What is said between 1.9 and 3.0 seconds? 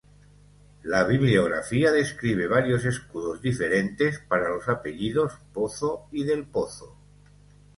describe varios